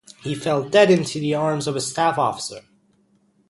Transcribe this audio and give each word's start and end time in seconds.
He 0.23 0.33
fell 0.33 0.67
dead 0.67 0.89
into 0.89 1.19
the 1.19 1.35
arms 1.35 1.67
of 1.67 1.75
a 1.75 1.79
staff 1.79 2.17
officer. 2.17 2.61